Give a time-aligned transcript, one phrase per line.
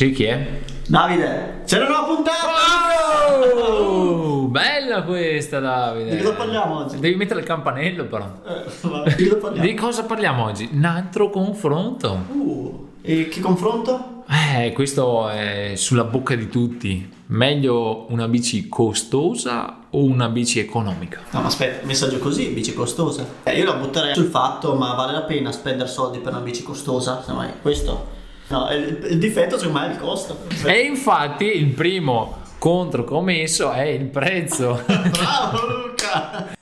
[0.00, 0.62] Sì, chi è?
[0.86, 3.68] Davide, c'è una nuova puntata!
[3.68, 6.16] Oh, bella questa, Davide.
[6.16, 6.98] Di cosa parliamo oggi?
[6.98, 8.40] Devi mettere il campanello, però.
[8.46, 9.66] Eh, vabbè, di cosa parliamo?
[9.66, 10.70] Di cosa parliamo oggi?
[10.72, 12.18] Un altro confronto.
[12.32, 14.24] Uh, e che confronto?
[14.26, 17.06] Eh, questo è sulla bocca di tutti.
[17.26, 21.20] Meglio una bici costosa o una bici economica?
[21.32, 23.26] No, ma aspetta, messaggio così, bici costosa.
[23.42, 26.62] Eh, io la butterei sul fatto, ma vale la pena spendere soldi per una bici
[26.62, 27.22] costosa?
[27.22, 28.16] Semmai, questo?
[28.50, 30.46] No, il, il difetto secondo me è il costo.
[30.66, 34.82] E infatti il primo contro che ho messo è il prezzo.
[34.86, 36.56] Bravo Luca!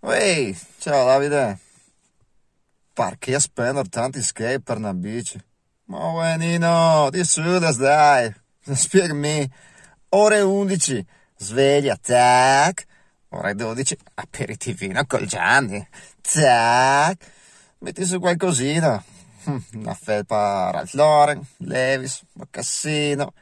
[0.00, 1.58] Ehi, ciao Davide.
[2.94, 5.38] Perché spendere tanti skate per una bici?
[5.86, 7.42] Ma buonino, di su
[7.76, 8.34] dai.
[8.62, 9.46] Spiegami.
[10.10, 11.06] Ore 11,
[11.36, 12.86] sveglia, tac.
[13.30, 15.86] Ore 12, aperitivino col Gianni.
[16.22, 17.26] Tac.
[17.80, 19.04] Metti su qualcosina.
[19.46, 23.34] Hm, Una felpa Ralph Lauren, Levis, Mocassino,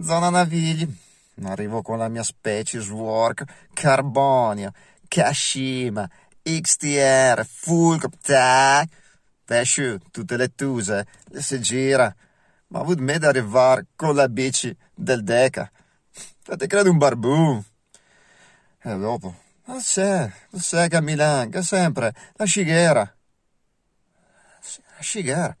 [0.00, 0.88] zona Navigli.
[1.42, 4.72] Arrivo con la mia Species Work, Carbonio,
[5.08, 6.08] Kashima,
[6.42, 8.88] XTR, Fulcro, tac.
[9.44, 12.14] Pesce, tutte le tuse, le si gira.
[12.68, 15.68] Ma avuto me arrivare con la bici del Deca.
[16.44, 17.60] Te credo un barbù.
[18.82, 19.34] E dopo,
[19.64, 23.14] ma lo sai che a Milano, che sempre, la scighera.
[25.00, 25.56] Sì, La scighera.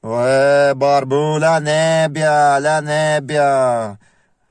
[0.00, 3.88] Uè, barbù, la nebbia, la nebbia.
[3.88, 3.98] Ha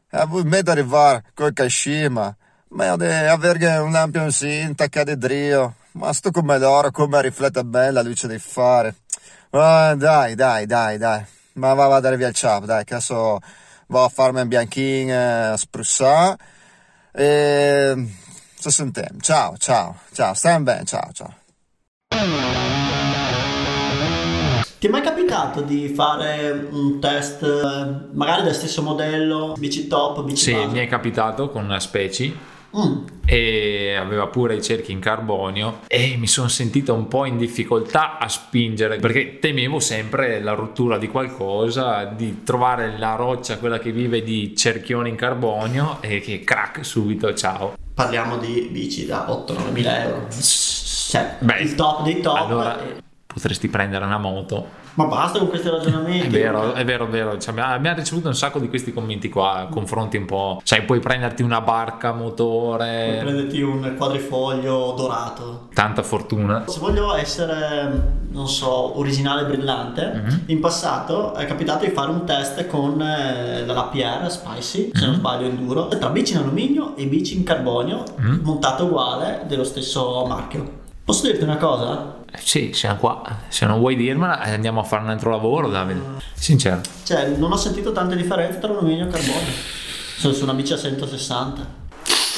[0.10, 2.36] avuto me da arrivare col Kashima.
[2.70, 5.76] Ma di avere un lampioncino attaccato di drio.
[5.94, 8.94] Ma sto come loro, come riflette bene la luce dei fari.
[9.52, 11.24] Ah, dai, dai, dai, dai.
[11.54, 13.40] Ma va, va a dare via il ciao, dai, che adesso
[13.88, 16.38] vado a farmi un bianchino eh, a sprussare.
[17.12, 18.08] E...
[18.60, 19.20] Ci sentiamo.
[19.20, 21.43] Ciao, ciao, ciao, stai bene, ciao, ciao.
[24.84, 30.22] Ti è mai capitato di fare un test, eh, magari del stesso modello, bici top,
[30.26, 30.68] bici Sì, base?
[30.74, 32.38] mi è capitato con una Speci
[32.76, 37.38] Mm, e aveva pure i cerchi in carbonio e mi sono sentito un po' in
[37.38, 43.80] difficoltà a spingere perché temevo sempre la rottura di qualcosa, di trovare la roccia, quella
[43.80, 47.76] che vive di cerchioni in carbonio e che crack subito, ciao.
[47.94, 50.28] parliamo di bici da 8-9 mila euro.
[50.30, 52.36] Cioè, Beh, il top dei top.
[52.36, 54.82] Allora potresti prendere una moto.
[54.96, 56.28] Ma basta con questi ragionamenti.
[56.28, 57.38] È vero, è vero, è vero.
[57.40, 60.62] Cioè, abbiamo, ricevuto un sacco di questi commenti qua, confronti un po'.
[60.64, 65.68] Sai, puoi prenderti una barca, Puoi motore, prenderti un quadrifoglio dorato.
[65.74, 66.66] tanta fortuna.
[66.68, 70.44] Se voglio essere, non so, originale e brillante, Mhm.
[70.48, 75.06] in passato è capitato di fare un test con eh, la PR Spicy, se Mhm.
[75.12, 78.42] non sbaglio enduro, tra bici in alluminio e bici in carbonio, Mhm.
[78.44, 80.82] montato uguale dello stesso marchio.
[81.06, 82.22] Posso dirti una cosa?
[82.38, 83.22] Sì, siamo qua.
[83.50, 86.00] Se non vuoi dirmela, eh, andiamo a fare un altro lavoro, Davide.
[86.34, 86.80] Sincero.
[87.04, 89.52] Cioè, non ho sentito tante differenze tra alluminio e carbonio.
[90.18, 91.82] Sono su una bici a 160.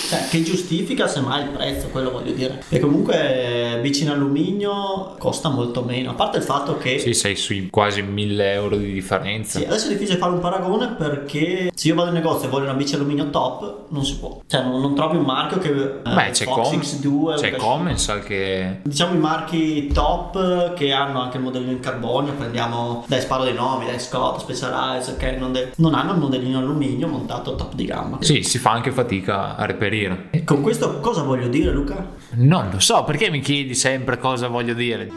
[0.07, 2.63] Cioè, che giustifica semmai il prezzo, quello voglio dire.
[2.69, 6.11] E comunque bici in alluminio costa molto meno.
[6.11, 9.59] A parte il fatto che Sì, sei sui quasi 1000 euro di differenza.
[9.59, 12.65] Sì, adesso è difficile fare un paragone perché se io vado in negozio e voglio
[12.65, 14.39] una bici alluminio top, non si può.
[14.45, 15.69] Cioè, non, non trovi un marchio che.
[15.69, 18.79] eh, Beh, c'è, Fox Com- X2, c'è Comensal che...
[18.83, 23.53] Diciamo i marchi top che hanno anche il modellino in carbonio, prendiamo, dai sparo dei
[23.53, 27.85] nomi, dai Scott, Specialized, ok, non, de- non hanno il modellino alluminio montato top di
[27.85, 28.17] gamma.
[28.21, 29.94] Sì, si fa anche fatica a reperire.
[30.31, 32.11] E con questo cosa voglio dire Luca?
[32.31, 35.09] Non lo so, perché mi chiedi sempre cosa voglio dire?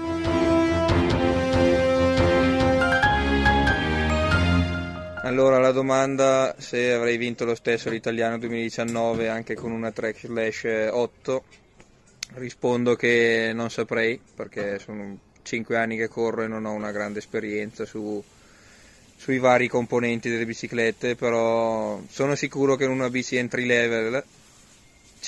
[5.23, 10.89] Allora la domanda se avrei vinto lo stesso l'italiano 2019 anche con una track slash
[10.91, 11.45] 8
[12.35, 17.19] rispondo che non saprei perché sono 5 anni che corro e non ho una grande
[17.19, 18.23] esperienza su-
[19.17, 24.25] sui vari componenti delle biciclette però sono sicuro che in una bici entry level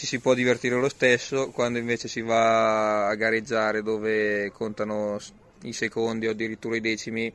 [0.00, 5.18] ci si può divertire lo stesso quando invece si va a gareggiare dove contano
[5.64, 7.30] i secondi o addirittura i decimi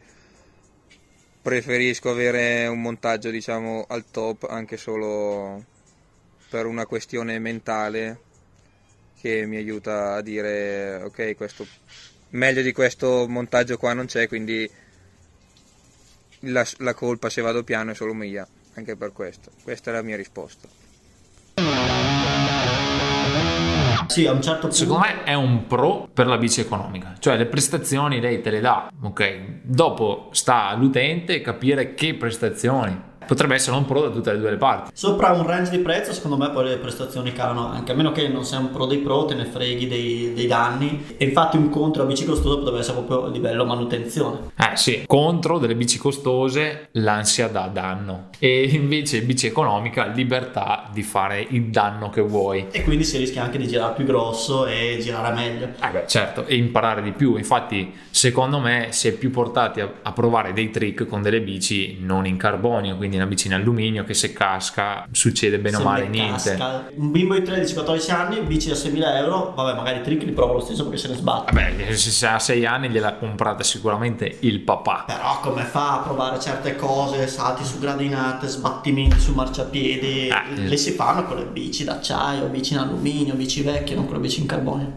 [1.44, 5.64] preferisco avere un montaggio diciamo al top anche solo
[6.50, 8.20] per una questione mentale
[9.22, 11.68] che mi aiuta a dire ok questo
[12.30, 14.68] meglio di questo montaggio qua non c'è quindi
[16.40, 19.52] la, la colpa se vado piano è solo mia anche per questo.
[19.62, 20.68] Questa è la mia risposta
[24.08, 24.76] Sì, a un certo punto.
[24.76, 28.62] Secondo me è un pro per la bici economica, cioè le prestazioni lei te le
[28.62, 29.62] dà, ok?
[29.64, 33.05] Dopo sta all'utente capire che prestazioni.
[33.26, 34.92] Potrebbe essere un pro da tutte e due le parti.
[34.94, 38.28] Sopra un range di prezzo, secondo me poi le prestazioni calano anche, a meno che
[38.28, 41.06] non sei un pro dei pro, te ne freghi dei, dei danni.
[41.18, 44.52] E infatti un contro a bici costosa potrebbe essere proprio a livello manutenzione.
[44.58, 51.04] Eh sì, contro delle bici costose l'ansia da danno e invece bici economica libertà di
[51.04, 52.68] fare il danno che vuoi.
[52.72, 55.66] E quindi si rischia anche di girare più grosso e girare meglio.
[55.82, 57.38] Eh beh, certo, e imparare di più.
[57.38, 61.98] Infatti, secondo me, si è più portati a, a provare dei trick con delle bici
[62.00, 66.08] non in carbonio, quindi una bici in alluminio che se casca succede bene o male
[66.08, 66.56] niente.
[66.56, 66.90] casca.
[66.96, 70.60] Un bimbo di 13-14 anni, bici da 6.000 euro, vabbè magari trick li prova lo
[70.60, 71.52] stesso perché se ne sbatte.
[71.52, 75.04] Vabbè, se ha 6 anni gliel'ha comprata sicuramente il papà.
[75.08, 80.78] Però come fa a provare certe cose, salti su gradinate, sbattimenti su marciapiedi, Ah, le
[80.78, 84.42] si fanno con le bici d'acciaio, bici in alluminio, bici vecchie, non con le bici
[84.42, 84.92] in carbonio.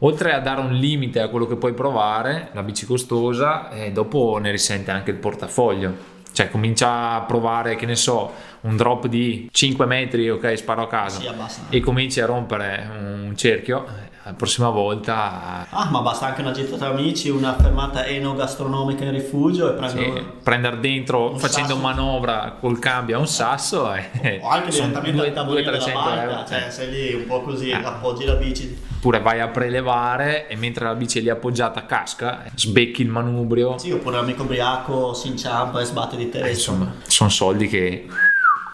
[0.00, 4.38] Oltre a dare un limite a quello che puoi provare, la bici costosa, eh, dopo
[4.40, 6.16] ne risente anche il portafoglio.
[6.38, 8.30] Cioè comincia a provare, che ne so,
[8.60, 11.28] un drop di 5 metri, ok, sparo a caso, Sì,
[11.70, 13.84] e cominci a rompere un cerchio,
[14.22, 19.10] la prossima volta Ah, ma basta anche una gita tra amici, una fermata enogastronomica in
[19.10, 20.00] rifugio e prendo...
[20.00, 21.80] sì, prendere dentro Un facendo sasso.
[21.80, 26.44] manovra col cambio a un sasso e O anche direttamente al tavolino della 200-300 barca,
[26.46, 27.74] cioè sei lì un po' così, Eh.
[27.82, 28.78] appoggi la bici.
[28.98, 33.08] Oppure vai a prelevare e mentre la bici è lì appoggiata casca, eh, sbecchi il
[33.08, 33.78] manubrio.
[33.78, 36.48] Sì, oppure l'amico ubriaco si inciampa e sbatte di Eh, testa.
[36.48, 38.08] insomma, sono soldi che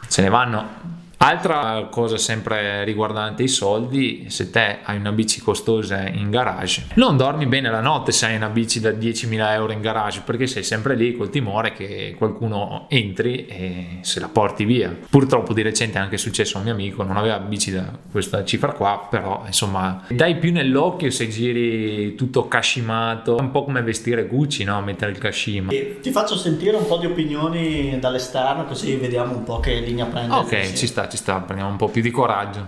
[0.06, 1.02] se ne vanno.
[1.24, 7.16] Altra cosa sempre riguardante i soldi, se te hai una bici costosa in garage, non
[7.16, 10.62] dormi bene la notte se hai una bici da 10.000 euro in garage perché sei
[10.62, 14.94] sempre lì col timore che qualcuno entri e se la porti via.
[15.08, 18.44] Purtroppo di recente è anche successo a un mio amico, non aveva bici da questa
[18.44, 23.80] cifra qua, però insomma dai più nell'occhio se giri tutto cascimato, è un po' come
[23.80, 24.78] vestire Gucci, no?
[24.82, 25.72] Mettere il cascima.
[25.72, 30.04] E Ti faccio sentire un po' di opinioni dall'esterno così vediamo un po' che linea
[30.04, 30.34] prende.
[30.34, 32.66] Ok, ci sta, ci sta, prendiamo un po' più di coraggio.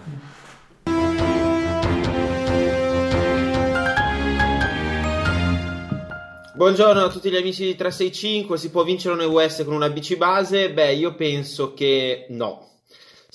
[6.54, 10.16] Buongiorno a tutti gli amici di 365, si può vincere un EUS con una bici
[10.16, 10.72] base?
[10.72, 12.68] Beh, io penso che no.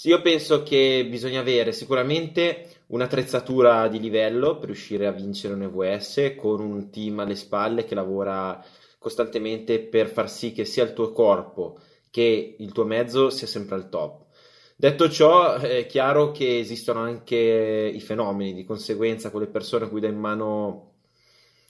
[0.04, 6.36] Io penso che bisogna avere sicuramente un'attrezzatura di livello per riuscire a vincere un EVS
[6.38, 8.64] con un team alle spalle che lavora
[8.98, 11.78] costantemente per far sì che sia il tuo corpo
[12.10, 14.30] che il tuo mezzo sia sempre al top.
[14.82, 20.00] Detto ciò, è chiaro che esistono anche i fenomeni, di conseguenza quelle persone a cui
[20.00, 20.94] dai in mano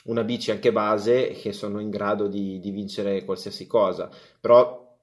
[0.06, 4.10] una bici anche base che sono in grado di, di vincere qualsiasi cosa,
[4.40, 4.96] però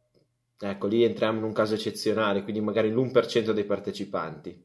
[0.59, 4.59] ecco lì entriamo in un caso eccezionale, quindi magari l'1% dei partecipanti.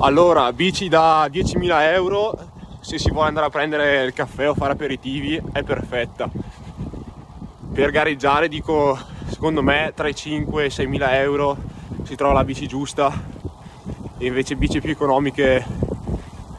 [0.00, 4.72] Allora, bici da 10.000 euro, se si vuole andare a prendere il caffè o fare
[4.72, 6.30] aperitivi, è perfetta.
[7.74, 11.56] Per gareggiare, dico, secondo me, tra i 5 e i 6.000 euro
[12.02, 13.12] si trova la bici giusta
[14.18, 15.64] e invece bici più economiche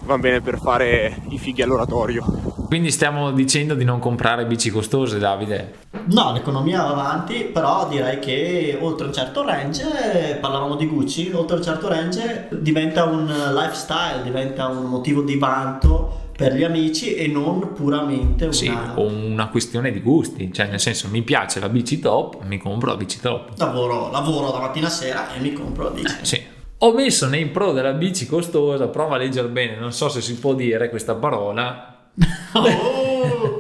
[0.02, 2.48] vanno bene per fare i fighi all'oratorio.
[2.68, 5.76] Quindi stiamo dicendo di non comprare bici costose, Davide.
[6.08, 11.58] No, l'economia va avanti, però direi che oltre un certo range, parlavamo di Gucci, oltre
[11.58, 16.07] un certo range diventa un lifestyle, diventa un motivo di vanto
[16.38, 18.54] per gli amici e non puramente una...
[18.54, 22.92] Sì, una questione di gusti, cioè nel senso mi piace la bici top, mi compro
[22.92, 23.58] la bici top.
[23.58, 26.16] Lavoro, lavoro da mattina a sera e mi compro la bici.
[26.22, 26.42] Sì.
[26.82, 30.36] Ho messo nei pro della bici costosa, prova a leggere bene, non so se si
[30.38, 31.96] può dire questa parola.
[32.54, 33.60] Oh!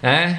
[0.00, 0.36] Eh?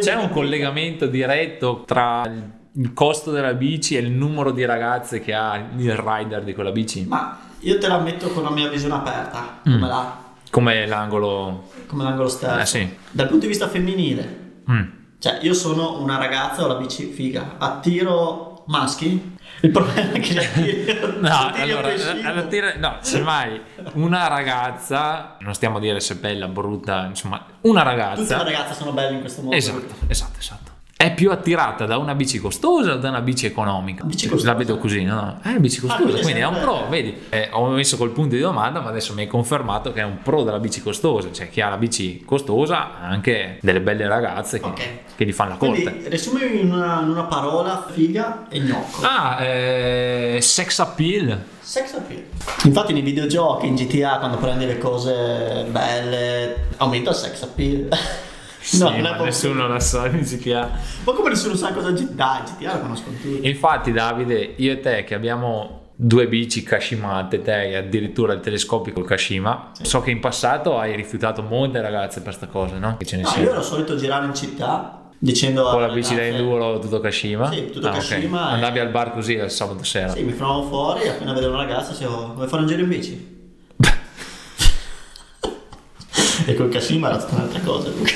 [0.00, 5.20] C'è un collegamento diretto tra il- il costo della bici e il numero di ragazze
[5.20, 7.04] che ha il rider di quella bici?
[7.08, 9.72] Ma io te la metto con la mia visione aperta, Mm.
[9.72, 10.16] come, la,
[10.50, 11.70] Come l'angolo...
[11.86, 12.58] come l'angolo stesso.
[12.58, 12.96] Eh, sì.
[13.10, 14.82] Dal punto di vista femminile, Mm.
[15.18, 19.36] Cioè, io sono una ragazza, ho la bici figa, attiro maschi.
[19.62, 22.28] Il problema è che attiri, No, allora, prescindere.
[22.28, 23.60] alla tira- no, semmai
[23.94, 28.42] una ragazza, non stiamo a dire se è bella, brutta, insomma, una Tutte le ragazza,
[28.42, 29.56] ragazze sono belle in questo modo.
[29.56, 34.02] esatto, esatto, esatto, è più attirata da una bici costosa o da una bici economica?
[34.02, 34.50] Bici costosa.
[34.50, 35.38] La vedo così, no?
[35.44, 37.16] Eh, bici costosa, quindi è quindi è un pro, vedi?
[37.28, 40.18] Eh, ho messo col punto di domanda, ma adesso mi hai confermato che è un
[40.24, 44.58] pro della bici costosa, cioè chi ha la bici costosa ha anche delle belle ragazze
[44.58, 44.82] che, Ok.
[45.14, 46.02] che gli fanno la corte.
[46.06, 49.00] Riassumimi in una, in una parola, figa e gnocco.
[49.02, 51.40] Ah, eh, sex appeal.
[51.60, 52.24] Sex appeal.
[52.64, 57.88] Infatti nei videogiochi, in GTA, quando prendi le cose belle, aumenta il sex appeal.
[58.60, 60.70] Sì, non è ma nessuno la sa in GTA.
[61.04, 62.12] Ma come nessuno sa cosa GTA?
[62.12, 63.46] Dai, GTA lo conoscono tutti.
[63.48, 68.92] Infatti, Davide, io e te che abbiamo due bici Kashimate, te e addirittura il telescopio
[68.92, 72.96] col Kashima, so che in passato hai rifiutato molte ragazze per sta cosa, no?
[72.96, 73.44] Che ce ne No, siano.
[73.46, 77.50] io ero solito girare in città dicendo Con la bici da enduro tutto Kashima?
[77.50, 77.92] Sì, tutto Ah.
[77.92, 80.12] Kashima e- Andavi al bar così il sabato sera.
[80.12, 82.88] Sì, mi fermavo fuori e appena vedevo una ragazza dicevo vuoi fare un giro in
[82.88, 83.36] bici?
[86.46, 87.88] e col Kashima era tutta un'altra cosa.
[87.88, 88.12] Luca.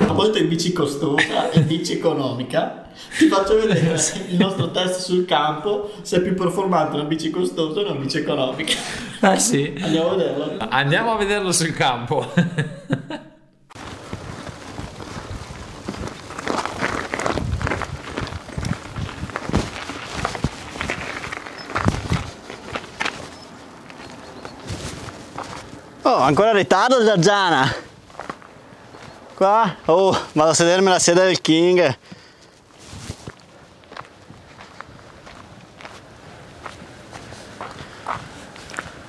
[0.00, 5.00] A volte in bici costosa e bici economica ti faccio vedere se il nostro test
[5.00, 8.74] sul campo se è più performante una bici costosa o una bici economica.
[9.20, 9.72] Ah sì.
[9.80, 10.56] Andiamo a vederlo.
[10.68, 12.26] Andiamo a vederlo sul campo.
[26.02, 27.86] Oh, ancora in ritardo Giorgiana.
[29.38, 29.72] Qua?
[29.84, 31.96] Oh, vado a sedermi alla sedia del King.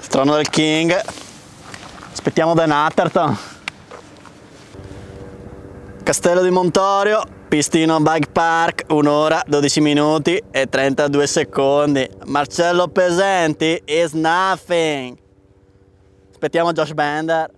[0.08, 0.96] Trono del King.
[2.12, 3.36] Aspettiamo Dan Atherton.
[6.04, 12.08] Castello di Montorio, pistino bike park, un'ora, 12 minuti e 32 secondi.
[12.26, 15.18] Marcello Pesenti is nothing.
[16.30, 17.50] Aspettiamo Josh Bender.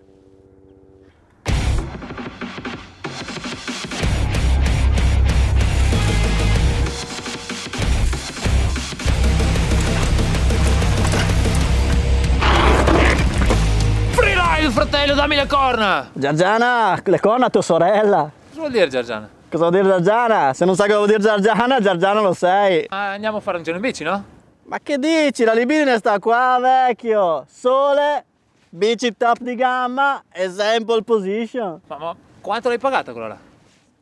[14.71, 16.09] Fratello, dammi le corna!
[16.13, 18.31] Giorgiana, le corna a tua sorella.
[18.49, 19.29] Cosa vuol dire Giorgiana?
[19.49, 20.53] Cosa vuol dire Giorgiana?
[20.53, 22.85] Se non sai cosa vuol dire Giorgiana, Giorgiana lo sei.
[22.89, 24.23] Ah, andiamo a fare un giro in bici, no?
[24.63, 25.43] Ma che dici?
[25.43, 27.45] La libidine sta qua, vecchio.
[27.49, 28.25] Sole,
[28.69, 31.81] bici top di gamma e sample position.
[31.87, 33.37] Ma, ma quanto l'hai pagata quella là?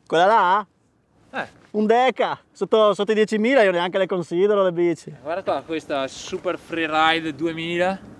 [0.06, 0.66] Quella là?
[1.32, 2.38] Eh, Un deca.
[2.52, 5.12] Sotto, sotto i 10.000 io neanche le considero le bici.
[5.22, 8.18] guarda qua, questa Super Freeride 2000.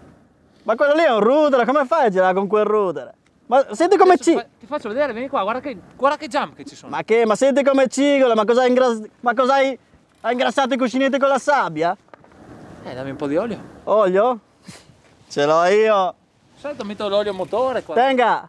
[0.70, 3.12] Ma quello lì è un router, come fai a girare con quel router?
[3.46, 4.34] Ma senti come ci...
[4.34, 6.92] fa- Ti faccio vedere, vieni qua, guarda che, guarda che jump che ci sono.
[6.92, 7.26] Ma che?
[7.26, 8.36] Ma senti come cigola?
[8.36, 9.02] Ma cosa hai ingras...
[9.18, 9.76] Ma cosa hai...
[10.30, 11.96] Ingrassato i cuscinetti con la sabbia?
[12.84, 13.58] Eh, dammi un po' di olio.
[13.84, 14.38] Olio?
[15.28, 16.14] Ce l'ho io.
[16.54, 17.96] Solito metto l'olio motore qua.
[17.96, 18.48] Tenga.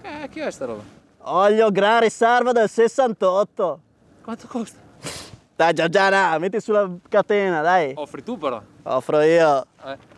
[0.00, 0.82] Eh, che è sta roba?
[1.24, 3.80] Olio gran riserva del 68.
[4.22, 4.78] Quanto costa?
[5.56, 7.92] Dai Giorgiana, metti sulla catena, dai.
[7.96, 8.62] Offri tu però.
[8.84, 9.66] Offro io.
[9.84, 10.08] Eh.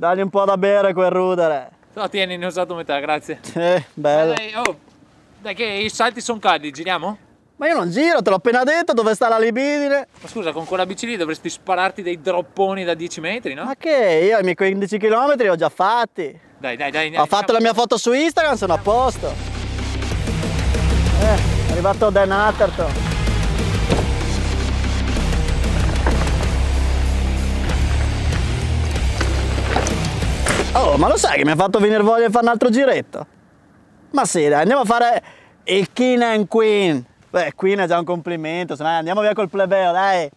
[0.00, 1.72] Dagli un po' da bere quel rudere.
[1.92, 3.38] No, tieni, ne ho usato metà, grazie.
[3.52, 4.32] Eh, bello.
[4.32, 4.78] Dai, oh,
[5.42, 7.18] dai che i salti sono caldi, giriamo?
[7.56, 10.08] Ma io non giro, te l'ho appena detto, dove sta la libidine?
[10.22, 13.64] Ma scusa, con quella bici lì dovresti spararti dei dropponi da 10 metri, no?
[13.64, 14.26] Ma che?
[14.26, 16.40] Io i miei 15 km li ho già fatti.
[16.56, 17.14] Dai, dai, dai.
[17.16, 19.26] Ho fatto la mia foto su Instagram, sono a posto.
[21.20, 23.09] Eh, è arrivato Dan Atherton.
[30.72, 33.26] Oh, ma lo sai che mi ha fatto venire voglia di fare un altro giretto?
[34.12, 35.22] Ma sì, dai, andiamo a fare
[35.64, 37.04] il King and Queen.
[37.28, 40.30] Beh, Queen è già un complimento, se no andiamo via col plebeo, dai.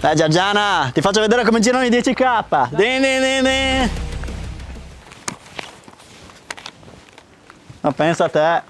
[0.00, 2.68] Dai Giorgiana, ti faccio vedere come girano i 10k.
[2.70, 3.90] Din, din, din, din.
[7.80, 8.62] Ma pensa a te.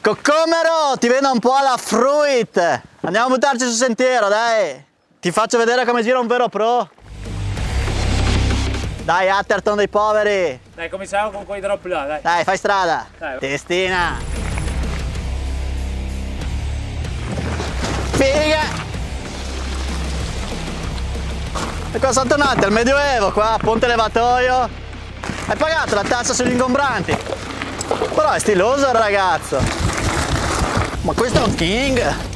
[0.00, 2.82] Coccomero, ti vedo un po' alla fruit.
[3.02, 4.83] Andiamo a buttarci sul sentiero, dai.
[5.24, 6.86] Ti faccio vedere come gira un vero pro.
[9.04, 10.60] Dai, Atherton dei poveri.
[10.74, 12.20] Dai, cominciamo con quei drop là, dai.
[12.20, 13.06] Dai, fai strada.
[13.16, 13.38] Dai.
[13.38, 14.18] Testina.
[18.10, 18.60] Figa.
[21.90, 24.68] E cosa sono tornati al Medioevo qua, ponte levatoio.
[25.46, 27.16] Hai pagato la tassa sugli ingombranti.
[28.14, 29.58] Però è stiloso il ragazzo.
[31.00, 32.32] Ma questo è un king.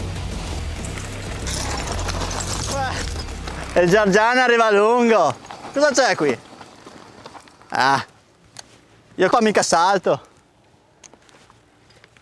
[3.79, 5.33] E il Giorgiano arriva lungo.
[5.73, 6.37] Cosa c'è qui?
[7.69, 8.05] Ah,
[9.15, 10.21] io qua mica salto.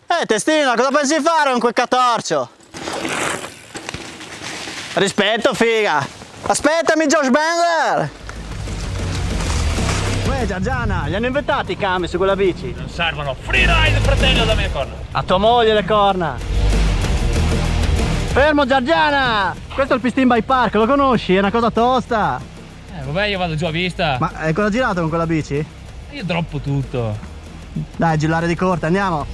[0.05, 2.49] Eh, testino, cosa pensi di fare con quel catorcio?
[4.93, 6.05] Rispetto, figa.
[6.43, 8.09] Aspettami, Josh Bender.
[10.27, 12.71] Uè, Giorgiana, gli hanno inventati i cami su quella bici?
[12.77, 13.33] Non servono.
[13.33, 14.93] Freeride, fratello, dammi le corna.
[15.11, 16.66] A tua moglie le corna.
[18.37, 19.55] Fermo, Giorgiana!
[19.73, 21.33] Questo è il Pistin by Park, lo conosci?
[21.33, 22.39] È una cosa tosta.
[22.95, 24.17] Eh, vabbè, io vado giù a vista.
[24.19, 25.65] Ma hai cosa girato con quella bici?
[26.11, 27.17] Io droppo tutto.
[27.95, 29.25] Dai, gillare di corte, andiamo.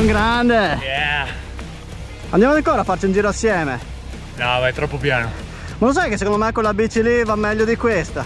[0.00, 0.78] Un grande.
[0.80, 1.26] Yeah.
[2.30, 3.78] Andiamo ancora a farci un giro assieme.
[4.36, 5.30] No, vai troppo piano.
[5.78, 8.24] Ma lo sai che secondo me quella bici lì va meglio di questa?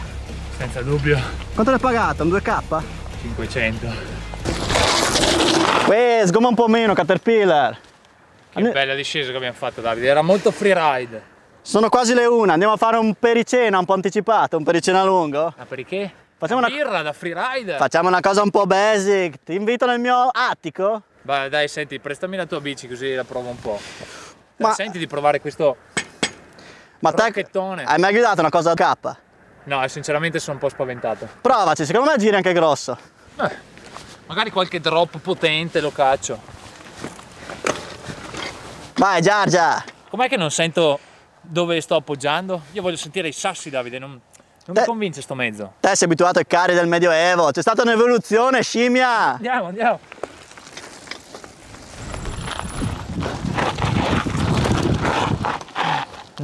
[0.57, 1.19] Senza dubbio.
[1.53, 2.23] Quanto l'hai pagata?
[2.23, 2.83] Un 2K?
[3.23, 3.87] 500.
[5.89, 7.77] Uè, sgoma un po' meno, Caterpillar.
[8.55, 11.33] Che bella discesa che abbiamo fatto Davide, era molto freeride.
[11.61, 15.53] Sono quasi le una, andiamo a fare un pericena un po' anticipato, un pericena lungo.
[15.57, 16.13] Ma perché?
[16.37, 17.77] Facciamo una una- birra da freeride.
[17.79, 19.39] Facciamo una cosa un po' basic.
[19.45, 21.03] Ti invito nel mio attico?
[21.27, 23.81] Vai, dai, senti, prestami la tua bici così la provo un po'.
[24.57, 25.77] Ma- Senti di provare questo.
[26.99, 27.23] Ma te
[27.85, 29.17] hai mai guidato una cosa K?
[29.65, 31.27] No, sinceramente sono un po' spaventato.
[31.41, 32.99] Provaci, secondo me giri anche grosso.
[33.41, 33.51] Eh,
[34.27, 36.39] magari qualche drop potente lo caccio.
[38.97, 39.83] Vai Giorgia!
[40.11, 40.99] Com'è che non sento
[41.41, 42.63] dove sto appoggiando?
[42.73, 44.21] Io voglio sentire i sassi, Davide, non, non
[44.69, 45.75] mi Te- convince sto mezzo.
[45.81, 49.33] Te sei abituato ai carri del Medioevo, c'è stata un'evoluzione, scimmia!
[49.33, 49.99] Andiamo, andiamo.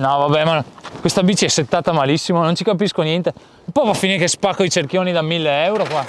[0.01, 0.65] No, vabbè, ma
[1.01, 3.35] questa bici è settata malissimo, non ci capisco niente.
[3.67, 6.03] Un po' va a finire che spacco i cerchioni da 1000 euro qua.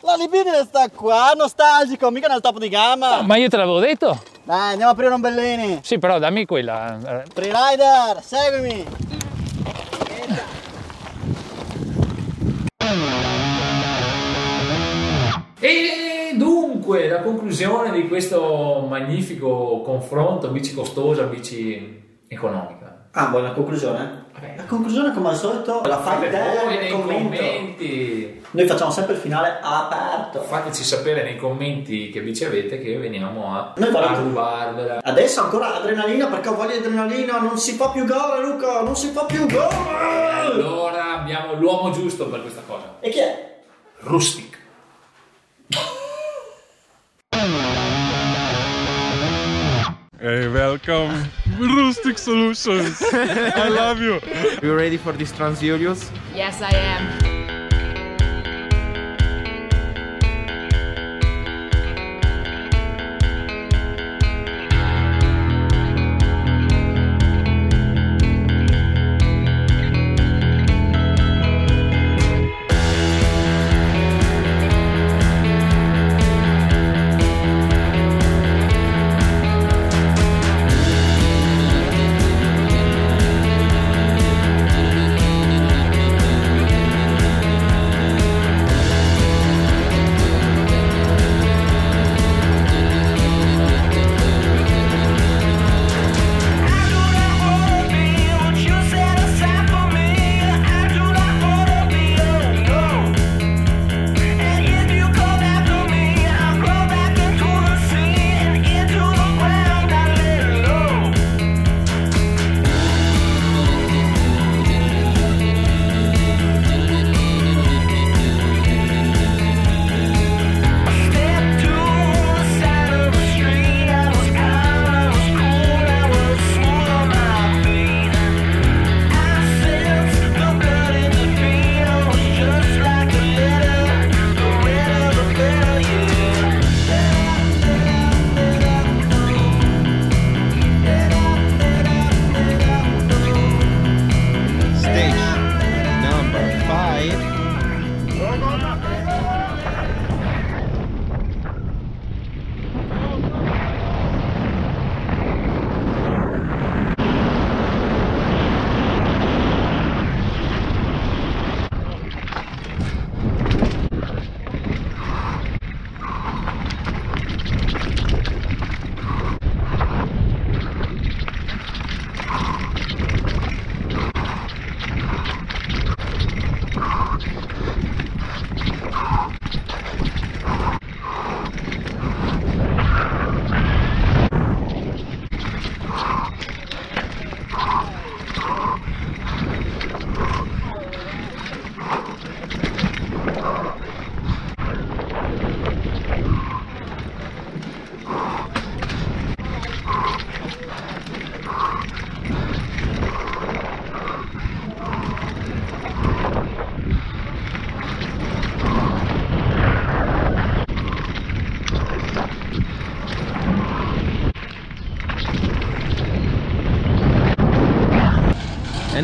[0.00, 3.22] La libidine sta qua, nostalgico, mica nel top di gamma!
[3.22, 4.20] Ma io te l'avevo detto?
[4.42, 5.78] Dai, andiamo a aprire un Bellini!
[5.84, 6.98] Sì, però dammi quella.
[7.32, 8.84] Freerider, seguimi!
[15.60, 22.82] E dunque, la conclusione di questo magnifico confronto, bici costosa, bici economica.
[23.12, 24.20] Ah, buona conclusione?
[24.56, 27.36] La conclusione come al solito la Fate te voi nei commento.
[27.36, 28.42] commenti.
[28.52, 30.40] Noi facciamo sempre il finale aperto.
[30.40, 35.00] Fateci sapere nei commenti che bici avete che veniamo a, rubarvela.
[35.02, 38.96] Adesso ancora adrenalina perché ho voglia di adrenalina, non si fa più gara Luca, non
[38.96, 40.40] si fa più gara!
[40.40, 42.96] Allora abbiamo l'uomo giusto per questa cosa.
[43.00, 43.60] E chi è?
[44.00, 44.51] Rustic.
[50.72, 51.28] Welcome.
[51.58, 53.02] Rustic Solutions.
[53.12, 54.20] I love you.
[54.62, 56.10] You ready for this Transurius?
[56.34, 57.31] Yes, I am.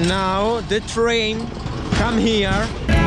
[0.08, 1.46] Now the train
[1.92, 2.97] come here.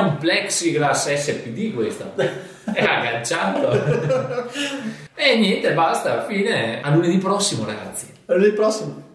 [0.00, 2.12] Un plexiglass SPD questo.
[2.72, 3.72] È agganciato.
[5.14, 6.80] e niente, basta, fine.
[6.80, 8.06] A lunedì prossimo, ragazzi.
[8.26, 9.08] A lunedì prossimo.